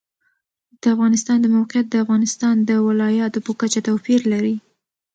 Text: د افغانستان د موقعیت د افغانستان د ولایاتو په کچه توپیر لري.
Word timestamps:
د 0.81 0.83
افغانستان 0.95 1.37
د 1.41 1.47
موقعیت 1.57 1.87
د 1.89 1.95
افغانستان 2.03 2.55
د 2.69 2.71
ولایاتو 2.87 3.39
په 3.45 3.51
کچه 3.59 3.79
توپیر 3.87 4.19
لري. 4.33 4.55